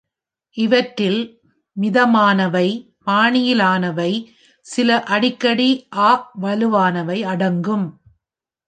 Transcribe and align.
இவற்றில் 0.57 1.19
“மிதமானவை”, 1.77 2.67
“பாணியினாலவை”, 3.05 4.11
“சில”, 4.65 5.03
‘அடிக்கடி” 5.07 5.69
(அ) 6.01 6.11
“வலுவானவை” 6.41 7.19
அடங்கும். 7.25 7.87